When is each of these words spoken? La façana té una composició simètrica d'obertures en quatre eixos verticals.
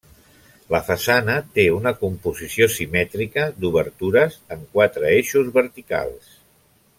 La 0.75 0.79
façana 0.85 1.35
té 1.57 1.65
una 1.75 1.93
composició 1.99 2.69
simètrica 2.77 3.45
d'obertures 3.65 4.39
en 4.57 4.65
quatre 4.79 5.09
eixos 5.19 5.53
verticals. 5.63 6.35